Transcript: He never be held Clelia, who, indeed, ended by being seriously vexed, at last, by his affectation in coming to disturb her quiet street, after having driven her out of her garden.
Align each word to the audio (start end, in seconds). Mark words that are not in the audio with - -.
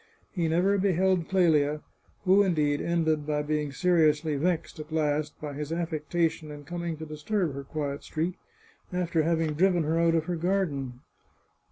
He 0.31 0.47
never 0.47 0.79
be 0.79 0.93
held 0.93 1.29
Clelia, 1.29 1.81
who, 2.23 2.41
indeed, 2.41 2.81
ended 2.81 3.27
by 3.27 3.43
being 3.43 3.71
seriously 3.71 4.35
vexed, 4.35 4.79
at 4.79 4.91
last, 4.91 5.39
by 5.39 5.53
his 5.53 5.71
affectation 5.71 6.49
in 6.49 6.63
coming 6.63 6.97
to 6.97 7.05
disturb 7.05 7.53
her 7.53 7.63
quiet 7.63 8.01
street, 8.03 8.33
after 8.91 9.21
having 9.21 9.53
driven 9.53 9.83
her 9.83 9.99
out 9.99 10.15
of 10.15 10.25
her 10.25 10.37
garden. 10.37 11.01